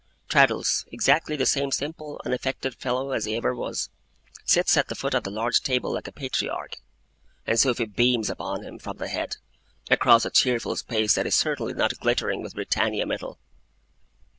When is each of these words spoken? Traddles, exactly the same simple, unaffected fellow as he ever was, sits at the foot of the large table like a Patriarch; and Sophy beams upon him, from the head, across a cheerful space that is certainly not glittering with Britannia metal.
Traddles, 0.27 0.83
exactly 0.91 1.35
the 1.37 1.45
same 1.45 1.69
simple, 1.71 2.19
unaffected 2.25 2.73
fellow 2.73 3.11
as 3.11 3.25
he 3.25 3.35
ever 3.35 3.53
was, 3.53 3.91
sits 4.43 4.75
at 4.75 4.87
the 4.87 4.95
foot 4.95 5.13
of 5.13 5.23
the 5.25 5.29
large 5.29 5.61
table 5.61 5.93
like 5.93 6.07
a 6.07 6.11
Patriarch; 6.11 6.77
and 7.45 7.59
Sophy 7.59 7.85
beams 7.85 8.27
upon 8.27 8.63
him, 8.63 8.79
from 8.79 8.97
the 8.97 9.09
head, 9.09 9.37
across 9.91 10.25
a 10.25 10.31
cheerful 10.31 10.75
space 10.75 11.13
that 11.13 11.27
is 11.27 11.35
certainly 11.35 11.75
not 11.75 11.99
glittering 11.99 12.41
with 12.41 12.55
Britannia 12.55 13.05
metal. 13.05 13.37